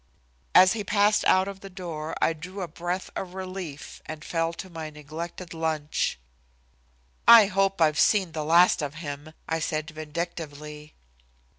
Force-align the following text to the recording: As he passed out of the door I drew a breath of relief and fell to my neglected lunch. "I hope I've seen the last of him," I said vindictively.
As 0.55 0.73
he 0.73 0.83
passed 0.83 1.23
out 1.25 1.47
of 1.47 1.59
the 1.59 1.69
door 1.69 2.15
I 2.19 2.33
drew 2.33 2.61
a 2.61 2.67
breath 2.67 3.11
of 3.15 3.35
relief 3.35 4.01
and 4.07 4.25
fell 4.25 4.51
to 4.53 4.67
my 4.67 4.89
neglected 4.89 5.53
lunch. 5.53 6.17
"I 7.27 7.45
hope 7.45 7.79
I've 7.79 7.99
seen 7.99 8.31
the 8.31 8.43
last 8.43 8.81
of 8.81 8.95
him," 8.95 9.31
I 9.47 9.59
said 9.59 9.91
vindictively. 9.91 10.95